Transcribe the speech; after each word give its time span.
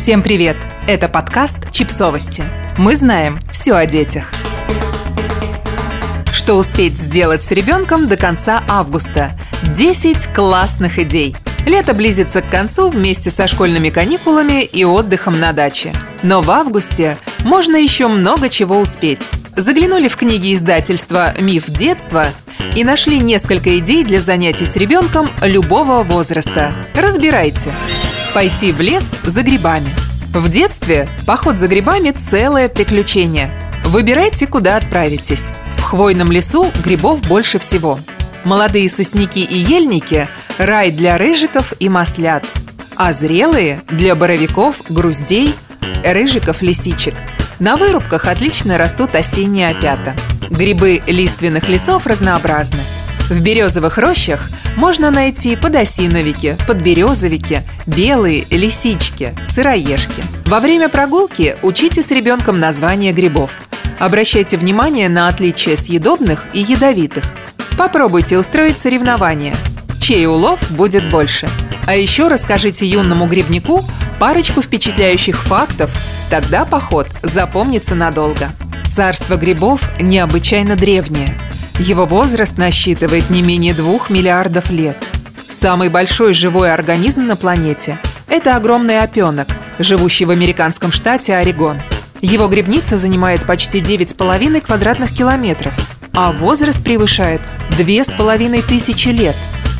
Всем 0.00 0.22
привет! 0.22 0.56
Это 0.88 1.10
подкаст 1.10 1.70
«Чипсовости». 1.72 2.42
Мы 2.78 2.96
знаем 2.96 3.38
все 3.52 3.74
о 3.74 3.84
детях. 3.84 4.32
Что 6.32 6.54
успеть 6.54 6.94
сделать 6.94 7.44
с 7.44 7.50
ребенком 7.50 8.08
до 8.08 8.16
конца 8.16 8.64
августа? 8.66 9.32
10 9.76 10.28
классных 10.28 10.98
идей. 10.98 11.36
Лето 11.66 11.92
близится 11.92 12.40
к 12.40 12.48
концу 12.48 12.88
вместе 12.88 13.30
со 13.30 13.46
школьными 13.46 13.90
каникулами 13.90 14.64
и 14.64 14.86
отдыхом 14.86 15.38
на 15.38 15.52
даче. 15.52 15.92
Но 16.22 16.40
в 16.40 16.50
августе 16.50 17.18
можно 17.40 17.76
еще 17.76 18.08
много 18.08 18.48
чего 18.48 18.78
успеть. 18.78 19.28
Заглянули 19.54 20.08
в 20.08 20.16
книги 20.16 20.54
издательства 20.54 21.34
«Миф 21.38 21.66
детства» 21.66 22.28
и 22.74 22.84
нашли 22.84 23.18
несколько 23.18 23.78
идей 23.78 24.02
для 24.04 24.22
занятий 24.22 24.64
с 24.64 24.76
ребенком 24.76 25.28
любого 25.42 26.02
возраста. 26.04 26.74
Разбирайте. 26.94 27.70
Пойти 28.34 28.70
в 28.72 28.80
лес 28.80 29.04
за 29.24 29.42
грибами. 29.42 29.90
В 30.32 30.48
детстве 30.48 31.08
поход 31.26 31.58
за 31.58 31.66
грибами– 31.66 32.10
целое 32.16 32.68
приключение. 32.68 33.52
Выбирайте, 33.84 34.46
куда 34.46 34.76
отправитесь. 34.76 35.50
В 35.78 35.82
хвойном 35.82 36.30
лесу 36.30 36.70
грибов 36.84 37.20
больше 37.22 37.58
всего. 37.58 37.98
Молодые 38.44 38.88
сосняки 38.88 39.42
и 39.42 39.56
ельники– 39.56 40.28
рай 40.58 40.92
для 40.92 41.18
рыжиков 41.18 41.72
и 41.80 41.88
маслят. 41.88 42.46
А 42.94 43.12
зрелые– 43.12 43.82
для 43.88 44.14
боровиков, 44.14 44.76
груздей, 44.88 45.52
рыжиков, 46.04 46.62
лисичек. 46.62 47.14
На 47.58 47.76
вырубках 47.76 48.26
отлично 48.26 48.78
растут 48.78 49.16
осенние 49.16 49.70
опята. 49.70 50.14
Грибы 50.50 51.02
лиственных 51.08 51.68
лесов 51.68 52.06
разнообразны. 52.06 52.80
В 53.30 53.40
березовых 53.40 53.96
рощах 53.96 54.50
можно 54.76 55.12
найти 55.12 55.54
подосиновики, 55.54 56.56
подберезовики, 56.66 57.62
белые 57.86 58.44
лисички, 58.50 59.32
сыроежки. 59.46 60.22
Во 60.46 60.58
время 60.58 60.88
прогулки 60.88 61.56
учите 61.62 62.02
с 62.02 62.10
ребенком 62.10 62.58
названия 62.58 63.12
грибов. 63.12 63.52
Обращайте 64.00 64.56
внимание 64.56 65.08
на 65.08 65.28
отличия 65.28 65.76
съедобных 65.76 66.48
и 66.52 66.60
ядовитых. 66.60 67.24
Попробуйте 67.78 68.36
устроить 68.36 68.78
соревнования. 68.78 69.54
Чей 70.02 70.26
улов 70.26 70.58
будет 70.72 71.08
больше? 71.08 71.48
А 71.86 71.94
еще 71.94 72.26
расскажите 72.26 72.84
юному 72.84 73.26
грибнику 73.26 73.80
парочку 74.18 74.60
впечатляющих 74.60 75.42
фактов, 75.44 75.90
тогда 76.30 76.64
поход 76.64 77.06
запомнится 77.22 77.94
надолго. 77.94 78.50
Царство 78.92 79.36
грибов 79.36 79.80
необычайно 80.00 80.74
древнее. 80.74 81.32
Его 81.80 82.04
возраст 82.04 82.58
насчитывает 82.58 83.30
не 83.30 83.40
менее 83.40 83.72
двух 83.72 84.10
миллиардов 84.10 84.70
лет. 84.70 84.98
Самый 85.48 85.88
большой 85.88 86.34
живой 86.34 86.74
организм 86.74 87.22
на 87.22 87.36
планете– 87.36 87.98
это 88.28 88.54
огромный 88.54 89.00
опенок, 89.00 89.48
живущий 89.78 90.26
в 90.26 90.30
американском 90.30 90.92
штате 90.92 91.34
Орегон. 91.36 91.80
Его 92.20 92.48
грибница 92.48 92.98
занимает 92.98 93.46
почти 93.46 93.80
9,5 93.80 94.60
квадратных 94.60 95.10
километров, 95.10 95.74
а 96.12 96.32
возраст 96.32 96.84
превышает 96.84 97.40
2,5 97.70 98.62
тысячи 98.68 99.08
лет. 99.08 99.34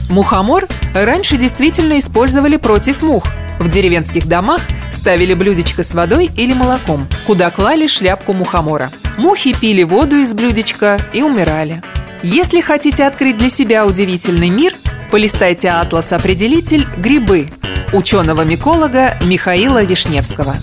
Мухомор 0.09 0.69
раньше 0.95 1.37
действительно 1.37 1.99
использовали 1.99 2.57
против 2.57 3.03
мух. 3.03 3.27
В 3.59 3.69
деревенских 3.69 4.27
домах 4.27 4.63
ставили 4.91 5.35
блюдечко 5.35 5.85
с 5.85 5.93
водой 5.93 6.31
или 6.35 6.55
молоком, 6.55 7.07
куда 7.27 7.51
клали 7.51 7.87
шляпку 7.87 8.33
мухомора. 8.33 8.89
Мухи 9.19 9.53
пили 9.53 9.83
воду 9.83 10.17
из 10.17 10.33
блюдечка 10.33 10.99
и 11.13 11.21
умирали. 11.21 11.83
Если 12.23 12.61
хотите 12.61 13.05
открыть 13.05 13.39
для 13.39 13.49
себя 13.49 13.87
удивительный 13.87 14.51
мир, 14.51 14.75
полистайте 15.11 15.71
атлас-определитель 15.71 16.87
«Грибы» 16.99 17.49
ученого-миколога 17.95 19.19
Михаила 19.25 19.83
Вишневского. 19.83 20.55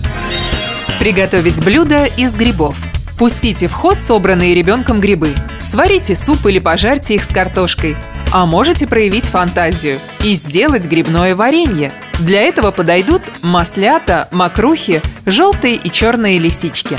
Приготовить 1.00 1.62
блюдо 1.64 2.04
из 2.04 2.34
грибов. 2.36 2.76
Пустите 3.18 3.66
в 3.66 3.72
ход 3.72 4.00
собранные 4.00 4.54
ребенком 4.54 5.00
грибы. 5.00 5.34
Сварите 5.60 6.14
суп 6.14 6.46
или 6.46 6.60
пожарьте 6.60 7.16
их 7.16 7.24
с 7.24 7.26
картошкой. 7.26 7.96
А 8.32 8.46
можете 8.46 8.86
проявить 8.86 9.24
фантазию 9.24 9.98
и 10.22 10.34
сделать 10.34 10.86
грибное 10.86 11.34
варенье. 11.34 11.92
Для 12.20 12.42
этого 12.42 12.70
подойдут 12.70 13.22
маслята, 13.42 14.28
мокрухи, 14.30 15.02
желтые 15.26 15.74
и 15.74 15.90
черные 15.90 16.38
лисички. 16.38 16.96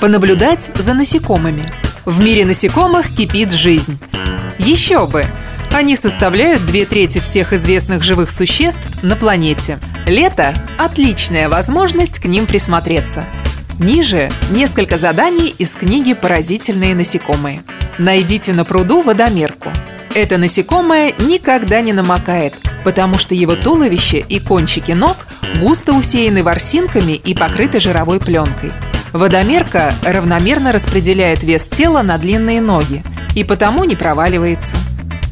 Понаблюдать 0.00 0.72
за 0.74 0.92
насекомыми. 0.92 1.83
В 2.04 2.20
мире 2.20 2.44
насекомых 2.44 3.08
кипит 3.14 3.50
жизнь. 3.50 3.98
Еще 4.58 5.06
бы! 5.06 5.24
Они 5.72 5.96
составляют 5.96 6.66
две 6.66 6.84
трети 6.84 7.18
всех 7.18 7.54
известных 7.54 8.02
живых 8.02 8.30
существ 8.30 9.02
на 9.02 9.16
планете. 9.16 9.78
Лето– 10.06 10.54
отличная 10.78 11.48
возможность 11.48 12.18
к 12.18 12.26
ним 12.26 12.44
присмотреться. 12.44 13.24
Ниже 13.78 14.30
несколько 14.50 14.98
заданий 14.98 15.48
из 15.58 15.74
книги 15.74 16.12
«Поразительные 16.12 16.94
насекомые». 16.94 17.62
Найдите 17.96 18.52
на 18.52 18.64
пруду 18.64 19.00
водомерку. 19.00 19.70
Это 20.14 20.36
насекомое 20.36 21.14
никогда 21.18 21.80
не 21.80 21.94
намокает, 21.94 22.54
потому 22.84 23.16
что 23.16 23.34
его 23.34 23.56
туловище 23.56 24.18
и 24.18 24.38
кончики 24.40 24.92
ног 24.92 25.16
густо 25.58 25.94
усеяны 25.94 26.42
ворсинками 26.42 27.12
и 27.12 27.34
покрыты 27.34 27.80
жировой 27.80 28.20
пленкой. 28.20 28.72
Водомерка 29.14 29.94
равномерно 30.02 30.72
распределяет 30.72 31.44
вес 31.44 31.68
тела 31.68 32.02
на 32.02 32.18
длинные 32.18 32.60
ноги 32.60 33.04
и 33.36 33.44
потому 33.44 33.84
не 33.84 33.94
проваливается. 33.94 34.74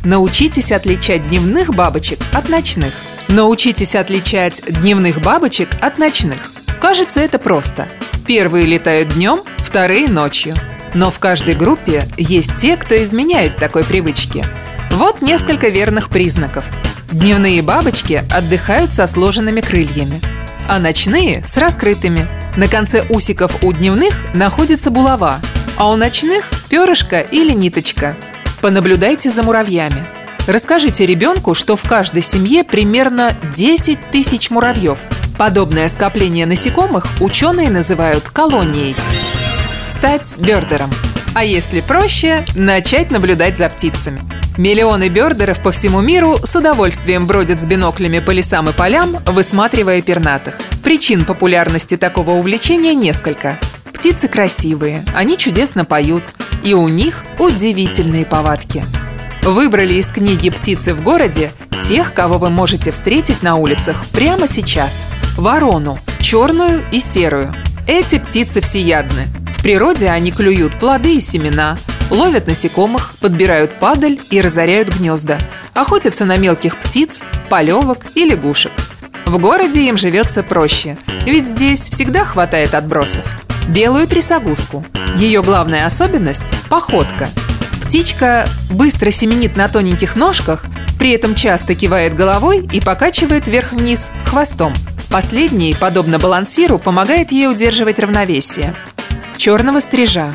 Научитесь 0.04 0.70
отличать 0.70 1.28
дневных 1.28 1.74
бабочек 1.74 2.20
от 2.32 2.48
ночных. 2.48 2.94
Научитесь 3.26 3.96
отличать 3.96 4.62
дневных 4.68 5.20
бабочек 5.20 5.68
от 5.80 5.98
ночных. 5.98 6.38
Кажется, 6.80 7.18
это 7.18 7.40
просто. 7.40 7.88
Первые 8.24 8.66
летают 8.66 9.14
днем, 9.14 9.42
вторые 9.58 10.08
ночью. 10.08 10.54
Но 10.94 11.10
в 11.10 11.18
каждой 11.18 11.54
группе 11.54 12.06
есть 12.16 12.56
те, 12.58 12.76
кто 12.76 12.96
изменяет 13.02 13.56
такой 13.56 13.82
привычке– 13.82 14.46
вот 14.92 15.22
несколько 15.22 15.68
верных 15.70 16.08
признаков. 16.08 16.64
Дневные 17.10 17.62
бабочки 17.62 18.22
отдыхают 18.30 18.92
со 18.92 19.08
сложенными 19.08 19.60
крыльями, 19.60 20.20
а 20.68 20.78
ночные– 20.78 21.42
с 21.46 21.56
раскрытыми. 21.56 22.41
На 22.54 22.68
конце 22.68 23.02
усиков 23.08 23.62
у 23.62 23.72
дневных 23.72 24.34
находится 24.34 24.90
булава, 24.90 25.40
а 25.76 25.90
у 25.90 25.96
ночных– 25.96 26.50
перышко 26.68 27.20
или 27.20 27.52
ниточка. 27.52 28.14
Понаблюдайте 28.60 29.30
за 29.30 29.42
муравьями. 29.42 30.06
Расскажите 30.46 31.06
ребенку, 31.06 31.54
что 31.54 31.76
в 31.76 31.88
каждой 31.88 32.20
семье 32.20 32.62
примерно 32.62 33.34
10 33.56 34.10
тысяч 34.10 34.50
муравьев. 34.50 34.98
Подобное 35.38 35.88
скопление 35.88 36.44
насекомых 36.44 37.06
ученые 37.20 37.70
называют 37.70 38.28
колонией. 38.28 38.94
Стать 39.88 40.36
бердером. 40.36 40.90
А 41.34 41.44
если 41.44 41.80
проще, 41.80 42.44
начать 42.54 43.10
наблюдать 43.10 43.56
за 43.56 43.70
птицами. 43.70 44.20
Миллионы 44.58 45.08
бердеров 45.08 45.62
по 45.62 45.70
всему 45.70 46.02
миру 46.02 46.38
с 46.44 46.54
удовольствием 46.54 47.26
бродят 47.26 47.60
с 47.60 47.66
биноклями 47.66 48.18
по 48.18 48.32
лесам 48.32 48.68
и 48.68 48.72
полям, 48.72 49.16
высматривая 49.24 50.02
пернатых. 50.02 50.58
Причин 50.84 51.24
популярности 51.24 51.96
такого 51.96 52.32
увлечения 52.32 52.94
несколько. 52.94 53.58
Птицы 53.94 54.28
красивые, 54.28 55.04
они 55.14 55.38
чудесно 55.38 55.86
поют, 55.86 56.24
и 56.62 56.74
у 56.74 56.88
них 56.88 57.24
удивительные 57.38 58.26
повадки. 58.26 58.84
Выбрали 59.42 59.94
из 59.94 60.06
книги 60.08 60.50
«Птицы 60.50 60.92
в 60.92 61.02
городе» 61.02 61.50
тех, 61.82 62.12
кого 62.12 62.36
вы 62.36 62.50
можете 62.50 62.92
встретить 62.92 63.42
на 63.42 63.56
улицах 63.56 64.04
прямо 64.12 64.46
сейчас. 64.46 65.06
Ворону, 65.36 65.98
черную 66.20 66.84
и 66.92 67.00
серую. 67.00 67.54
Эти 67.86 68.18
птицы 68.18 68.60
всеядны. 68.60 69.28
В 69.56 69.62
природе 69.62 70.08
они 70.08 70.30
клюют 70.30 70.78
плоды 70.78 71.16
и 71.16 71.20
семена– 71.20 71.78
Ловят 72.12 72.46
насекомых, 72.46 73.14
подбирают 73.20 73.72
падаль 73.80 74.20
и 74.30 74.42
разоряют 74.42 74.90
гнезда. 74.90 75.38
Охотятся 75.72 76.26
на 76.26 76.36
мелких 76.36 76.78
птиц, 76.78 77.22
полевок 77.48 78.00
и 78.14 78.26
лягушек. 78.26 78.72
В 79.24 79.38
городе 79.38 79.88
им 79.88 79.96
живется 79.96 80.42
проще, 80.42 80.98
ведь 81.24 81.46
здесь 81.46 81.88
всегда 81.88 82.26
хватает 82.26 82.74
отбросов. 82.74 83.24
Белую 83.66 84.06
трясогузку. 84.06 84.84
Ее 85.16 85.42
главная 85.42 85.86
особенность– 85.86 86.52
походка. 86.68 87.30
Птичка 87.82 88.46
быстро 88.70 89.10
семенит 89.10 89.56
на 89.56 89.68
тоненьких 89.68 90.14
ножках, 90.14 90.66
при 90.98 91.12
этом 91.12 91.34
часто 91.34 91.74
кивает 91.74 92.14
головой 92.14 92.68
и 92.70 92.82
покачивает 92.82 93.46
вверх-вниз 93.46 94.10
хвостом. 94.26 94.74
Последний, 95.08 95.74
подобно 95.80 96.18
балансиру, 96.18 96.78
помогает 96.78 97.32
ей 97.32 97.48
удерживать 97.48 97.98
равновесие. 97.98 98.74
Черного 99.38 99.80
стрижа 99.80 100.34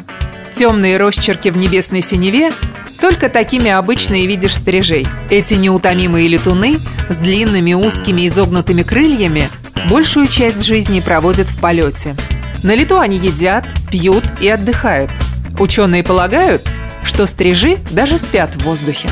Темные 0.57 0.97
росчерки 0.97 1.49
в 1.49 1.57
небесной 1.57 2.01
синеве 2.01 2.51
только 2.99 3.29
такими 3.29 3.69
обычно 3.69 4.15
и 4.15 4.25
видишь 4.25 4.55
стрижей. 4.55 5.07
Эти 5.29 5.53
неутомимые 5.53 6.27
летуны 6.27 6.79
с 7.09 7.17
длинными 7.17 7.73
узкими 7.75 8.27
изогнутыми 8.27 8.81
крыльями 8.81 9.49
большую 9.87 10.25
часть 10.27 10.65
жизни 10.65 10.99
проводят 10.99 11.45
в 11.45 11.59
полете. 11.61 12.15
На 12.63 12.73
лету 12.73 12.97
они 12.97 13.17
едят, 13.17 13.65
пьют 13.91 14.23
и 14.41 14.49
отдыхают. 14.49 15.11
Ученые 15.59 16.03
полагают, 16.03 16.67
что 17.03 17.27
стрижи 17.27 17.77
даже 17.91 18.17
спят 18.17 18.55
в 18.55 18.63
воздухе. 18.63 19.09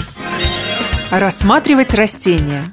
Рассматривать 1.12 1.94
растения. 1.94 2.63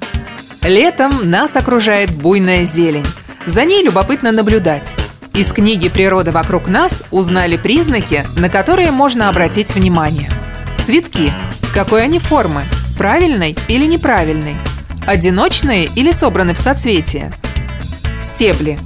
Летом 0.63 1.29
нас 1.29 1.55
окружает 1.55 2.09
буйная 2.09 2.65
зелень. 2.65 3.05
За 3.45 3.65
ней 3.65 3.83
любопытно 3.83 4.31
наблюдать. 4.31 4.92
Из 5.35 5.51
книги 5.51 5.89
«Природа 5.89 6.31
вокруг 6.31 6.67
нас» 6.67 7.01
узнали 7.09 7.57
признаки, 7.57 8.23
на 8.37 8.49
которые 8.49 8.91
можно 8.91 9.29
обратить 9.29 9.73
внимание. 9.73 10.29
Цветки. 10.85 11.31
Какой 11.73 12.03
они 12.03 12.19
формы? 12.19 12.61
Правильной 12.99 13.57
или 13.67 13.87
неправильной? 13.87 14.57
Одиночные 15.07 15.85
или 15.95 16.11
собраны 16.11 16.53
в 16.53 16.59
соцветие? 16.59 17.33
Стебли. 18.21 18.77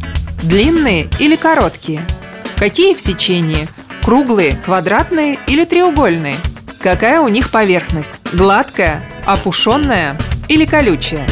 Длинные 0.42 1.10
или 1.20 1.36
короткие? 1.36 2.02
Какие 2.56 2.96
в 2.96 3.02
сечении? 3.02 3.68
Круглые, 4.02 4.56
квадратные 4.64 5.38
или 5.48 5.66
треугольные? 5.66 6.38
Какая 6.80 7.20
у 7.20 7.28
них 7.28 7.50
поверхность? 7.50 8.14
Гладкая, 8.32 9.04
опушенная 9.26 10.18
или 10.48 10.64
колючая? 10.64 11.28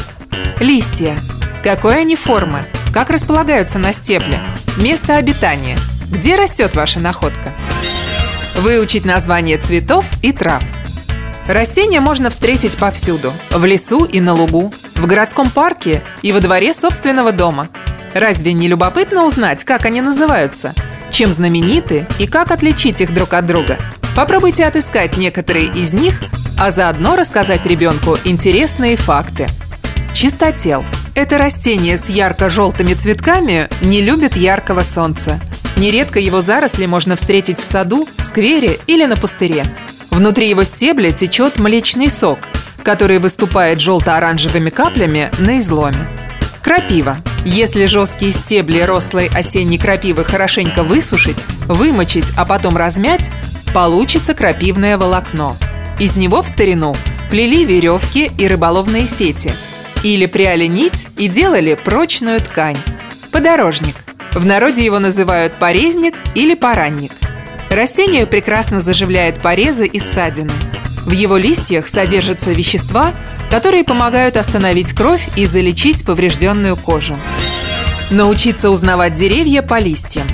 Листья. 0.59 1.17
Какой 1.63 2.01
они 2.01 2.17
формы? 2.17 2.65
Как 2.93 3.09
располагаются 3.09 3.79
на 3.79 3.93
стебле? 3.93 4.37
Место 4.77 5.15
обитания. 5.15 5.77
Где 6.11 6.35
растет 6.35 6.75
ваша 6.75 6.99
находка? 6.99 7.53
Выучить 8.57 9.05
название 9.05 9.57
цветов 9.57 10.05
и 10.21 10.33
трав. 10.33 10.61
Растения 11.47 12.01
можно 12.01 12.29
встретить 12.29 12.75
повсюду. 12.75 13.31
В 13.51 13.63
лесу 13.63 14.03
и 14.03 14.19
на 14.19 14.33
лугу, 14.33 14.73
в 14.95 15.05
городском 15.05 15.49
парке 15.49 16.03
и 16.23 16.33
во 16.33 16.41
дворе 16.41 16.73
собственного 16.73 17.31
дома. 17.31 17.69
Разве 18.13 18.51
не 18.51 18.67
любопытно 18.67 19.25
узнать, 19.25 19.63
как 19.63 19.85
они 19.85 20.01
называются? 20.01 20.73
Чем 21.09 21.31
знамениты 21.31 22.05
и 22.19 22.27
как 22.27 22.51
отличить 22.51 22.99
их 22.99 23.13
друг 23.13 23.33
от 23.33 23.47
друга? 23.47 23.77
Попробуйте 24.13 24.65
отыскать 24.65 25.15
некоторые 25.15 25.67
из 25.67 25.93
них, 25.93 26.21
а 26.59 26.69
заодно 26.69 27.15
рассказать 27.15 27.65
ребенку 27.65 28.17
интересные 28.25 28.97
факты. 28.97 29.47
Чистотел– 30.13 30.83
это 31.15 31.37
растение 31.37 31.97
с 31.97 32.09
ярко-желтыми 32.09 32.93
цветками 32.93 33.69
не 33.81 34.01
любит 34.01 34.35
яркого 34.35 34.81
солнца. 34.81 35.39
Нередко 35.77 36.19
его 36.19 36.41
заросли 36.41 36.85
можно 36.85 37.15
встретить 37.15 37.57
в 37.57 37.63
саду, 37.63 38.07
сквере 38.19 38.79
или 38.85 39.05
на 39.05 39.15
пустыре. 39.15 39.65
Внутри 40.11 40.49
его 40.49 40.65
стебля 40.65 41.11
течет 41.11 41.57
млечный 41.57 42.09
сок, 42.09 42.39
который 42.83 43.19
выступает 43.19 43.79
желто-оранжевыми 43.79 44.69
каплями 44.69 45.31
на 45.39 45.59
изломе. 45.59 46.09
Крапива. 46.61 47.17
Если 47.45 47.85
жесткие 47.85 48.31
стебли 48.31 48.79
рослой 48.79 49.27
осенней 49.27 49.77
крапивы 49.77 50.25
хорошенько 50.25 50.83
высушить, 50.83 51.45
вымочить, 51.67 52.25
а 52.35 52.43
потом 52.45 52.75
размять, 52.75 53.29
получится 53.73 54.33
крапивное 54.33 54.97
волокно. 54.97 55.55
Из 55.99 56.15
него 56.15 56.41
в 56.41 56.47
старину 56.47 56.95
плели 57.29 57.63
веревки 57.63 58.31
и 58.37 58.47
рыболовные 58.47 59.07
сети– 59.07 59.53
или 60.03 60.25
пряли 60.25 60.65
нить 60.65 61.07
и 61.17 61.27
делали 61.27 61.75
прочную 61.75 62.41
ткань. 62.41 62.77
Подорожник. 63.31 63.95
В 64.33 64.45
народе 64.45 64.83
его 64.83 64.99
называют 64.99 65.55
порезник 65.55 66.15
или 66.33 66.55
поранник. 66.55 67.11
Растение 67.69 68.25
прекрасно 68.25 68.81
заживляет 68.81 69.41
порезы 69.41 69.85
и 69.85 69.99
ссадины. 69.99 70.51
В 71.05 71.11
его 71.11 71.37
листьях 71.37 71.87
содержатся 71.87 72.51
вещества, 72.51 73.13
которые 73.49 73.83
помогают 73.83 74.37
остановить 74.37 74.93
кровь 74.93 75.27
и 75.37 75.45
залечить 75.45 76.05
поврежденную 76.05 76.75
кожу. 76.75 77.15
Научиться 78.11 78.69
узнавать 78.69 79.13
деревья 79.13 79.61
по 79.61 79.79
листьям. 79.79 80.27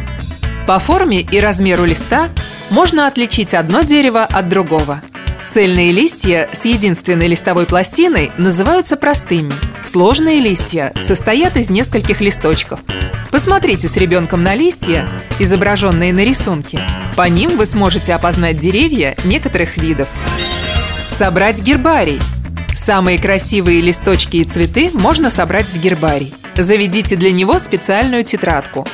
По 0.67 0.79
форме 0.79 1.21
и 1.21 1.39
размеру 1.39 1.85
листа 1.85 2.29
можно 2.69 3.07
отличить 3.07 3.53
одно 3.53 3.81
дерево 3.81 4.23
от 4.23 4.49
другого– 4.49 5.01
Цельные 5.51 5.91
листья 5.91 6.47
с 6.53 6.63
единственной 6.63 7.27
листовой 7.27 7.65
пластиной 7.65 8.31
называются 8.37 8.95
простыми. 8.95 9.51
Сложные 9.83 10.39
листья 10.39 10.93
состоят 11.01 11.57
из 11.57 11.69
нескольких 11.69 12.21
листочков. 12.21 12.79
Посмотрите 13.31 13.89
с 13.89 13.97
ребенком 13.97 14.43
на 14.43 14.55
листья, 14.55 15.09
изображенные 15.39 16.13
на 16.13 16.23
рисунке. 16.23 16.79
По 17.17 17.27
ним 17.27 17.57
вы 17.57 17.65
сможете 17.65 18.13
опознать 18.13 18.59
деревья 18.59 19.17
некоторых 19.25 19.75
видов. 19.75 20.07
Собрать 21.17 21.61
гербарий. 21.61 22.21
Самые 22.73 23.19
красивые 23.19 23.81
листочки 23.81 24.37
и 24.37 24.45
цветы 24.45 24.89
можно 24.93 25.29
собрать 25.29 25.67
в 25.67 25.81
гербарий. 25.81 26.33
Заведите 26.55 27.17
для 27.17 27.33
него 27.33 27.59
специальную 27.59 28.23
тетрадку. 28.23 28.87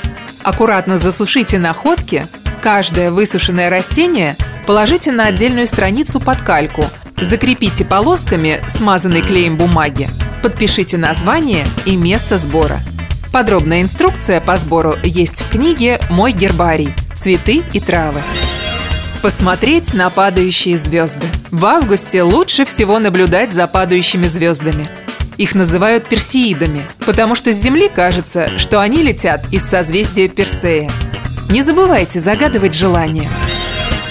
Аккуратно 0.43 0.97
засушите 0.97 1.59
находки. 1.59 2.25
Каждое 2.67 3.11
высушенное 3.11 3.69
растение 3.69 4.35
положите 4.65 5.13
на 5.13 5.27
отдельную 5.27 5.67
страницу 5.67 6.19
под 6.19 6.41
кальку, 6.41 6.83
закрепите 7.17 7.85
полосками, 7.85 8.61
смазанной 8.67 9.21
клеем 9.21 9.55
бумаги, 9.55 10.09
подпишите 10.43 10.97
название 10.97 11.65
и 11.85 11.95
место 11.95 12.37
сбора. 12.37 12.81
Подробная 13.31 13.83
инструкция 13.83 14.41
по 14.41 14.57
сбору 14.57 14.97
есть 15.01 15.43
в 15.43 15.49
книге 15.49 15.97
«Мой 16.09 16.33
гербарий. 16.33 16.93
Цветы 17.15 17.63
и 17.71 17.79
травы». 17.79 18.19
Посмотреть 19.21 19.93
на 19.93 20.09
падающие 20.09 20.77
звезды. 20.77 21.25
В 21.51 21.65
августе 21.65 22.21
лучше 22.21 22.65
всего 22.65 22.99
наблюдать 22.99 23.53
за 23.53 23.65
падающими 23.67 24.27
звездами. 24.27 24.89
Их 25.37 25.55
называют 25.55 26.09
персеидами, 26.09 26.85
потому 27.05 27.35
что 27.35 27.53
с 27.53 27.55
Земли 27.55 27.87
кажется, 27.87 28.59
что 28.59 28.81
они 28.81 29.03
летят 29.03 29.45
из 29.53 29.63
созвездия 29.63 30.27
Персея. 30.27 30.91
Не 31.49 31.61
забывайте 31.61 32.19
загадывать 32.19 32.75
желания. 32.75 33.29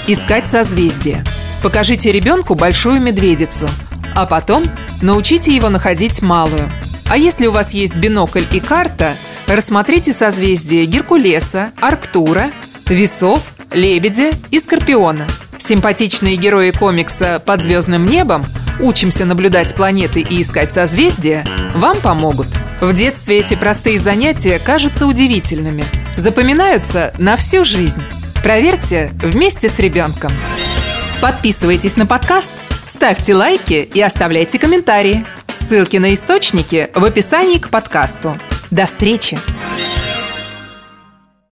Искать 0.06 0.48
созвездие. 0.48 1.22
Покажите 1.62 2.10
ребенку 2.10 2.54
большую 2.54 3.00
медведицу, 3.00 3.68
а 4.14 4.24
потом 4.24 4.64
научите 5.02 5.54
его 5.54 5.68
находить 5.68 6.22
малую. 6.22 6.70
А 7.10 7.18
если 7.18 7.46
у 7.46 7.52
вас 7.52 7.72
есть 7.74 7.94
бинокль 7.94 8.44
и 8.52 8.60
карта, 8.60 9.14
рассмотрите 9.46 10.14
созвездия 10.14 10.86
Геркулеса, 10.86 11.72
Арктура, 11.80 12.52
Весов, 12.86 13.42
Лебедя 13.70 14.30
и 14.50 14.58
Скорпиона. 14.58 15.26
Симпатичные 15.58 16.36
герои 16.36 16.70
комикса 16.70 17.42
«Под 17.44 17.62
звездным 17.62 18.06
небом» 18.06 18.42
«Учимся 18.80 19.24
наблюдать 19.26 19.74
планеты 19.74 20.20
и 20.20 20.40
искать 20.40 20.72
созвездия» 20.72 21.46
вам 21.74 21.98
помогут. 21.98 22.46
В 22.80 22.92
детстве 22.92 23.38
эти 23.38 23.54
простые 23.54 23.98
занятия 23.98 24.58
кажутся 24.58 25.06
удивительными, 25.06 25.84
запоминаются 26.16 27.14
на 27.16 27.36
всю 27.36 27.64
жизнь. 27.64 28.02
Проверьте 28.42 29.10
вместе 29.22 29.70
с 29.70 29.78
ребенком. 29.78 30.30
Подписывайтесь 31.22 31.96
на 31.96 32.04
подкаст, 32.04 32.50
ставьте 32.86 33.34
лайки 33.34 33.88
и 33.92 34.00
оставляйте 34.02 34.58
комментарии. 34.58 35.24
Ссылки 35.48 35.96
на 35.96 36.12
источники 36.12 36.90
в 36.94 37.02
описании 37.02 37.58
к 37.58 37.70
подкасту. 37.70 38.38
До 38.70 38.84
встречи! 38.84 39.38